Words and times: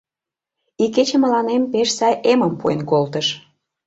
—Икече 0.83 1.17
мыланем 1.23 1.63
пеш 1.71 1.89
сай 1.97 2.13
эмым 2.31 2.53
пуэн 2.59 2.81
колтыш. 2.89 3.27